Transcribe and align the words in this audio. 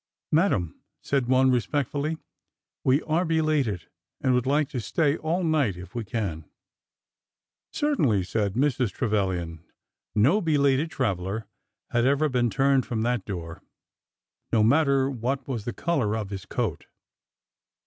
''Madam," 0.31 0.81
said 1.03 1.27
one 1.27 1.51
respectfully, 1.51 2.17
we 2.83 3.03
are 3.03 3.23
belated, 3.23 3.87
and 4.19 4.33
would 4.33 4.47
like 4.47 4.67
to 4.67 4.79
stay 4.81 5.15
all 5.17 5.43
night 5.43 5.77
if 5.77 5.93
we 5.93 6.03
can." 6.03 6.43
Certainly," 7.71 8.23
said 8.23 8.53
Mrs. 8.55 8.89
Trevilian. 8.91 9.63
No 10.15 10.41
belated 10.41 10.89
traveler 10.89 11.45
had 11.91 12.03
ever 12.07 12.29
been 12.29 12.49
turned 12.49 12.83
from 12.83 13.03
that 13.03 13.25
door, 13.25 13.61
no 14.51 14.63
matter 14.63 15.07
what 15.07 15.47
was 15.47 15.65
the 15.65 15.71
color 15.71 16.17
of 16.17 16.31
his 16.31 16.47
coat. 16.47 16.87